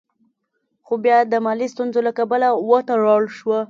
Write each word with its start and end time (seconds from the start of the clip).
خو 0.85 0.93
بيا 1.03 1.17
د 1.31 1.35
مالي 1.45 1.67
ستونزو 1.73 1.99
له 2.07 2.11
کبله 2.19 2.47
وتړل 2.69 3.23
شوه. 3.37 3.59